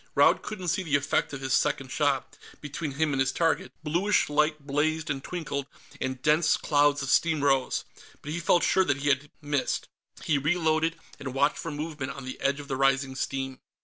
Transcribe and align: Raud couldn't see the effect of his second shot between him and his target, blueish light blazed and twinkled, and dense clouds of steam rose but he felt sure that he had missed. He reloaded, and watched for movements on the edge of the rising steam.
Raud 0.15 0.41
couldn't 0.41 0.69
see 0.69 0.81
the 0.81 0.95
effect 0.95 1.31
of 1.31 1.41
his 1.41 1.53
second 1.53 1.89
shot 1.89 2.35
between 2.59 2.93
him 2.93 3.13
and 3.13 3.19
his 3.19 3.31
target, 3.31 3.71
blueish 3.83 4.29
light 4.31 4.65
blazed 4.65 5.11
and 5.11 5.23
twinkled, 5.23 5.67
and 6.01 6.19
dense 6.23 6.57
clouds 6.57 7.03
of 7.03 7.09
steam 7.11 7.43
rose 7.43 7.85
but 8.23 8.31
he 8.31 8.39
felt 8.39 8.63
sure 8.63 8.83
that 8.83 8.97
he 9.03 9.09
had 9.09 9.29
missed. 9.43 9.89
He 10.23 10.39
reloaded, 10.39 10.95
and 11.19 11.35
watched 11.35 11.59
for 11.59 11.69
movements 11.69 12.15
on 12.15 12.25
the 12.25 12.41
edge 12.41 12.59
of 12.59 12.67
the 12.67 12.77
rising 12.77 13.13
steam. 13.15 13.59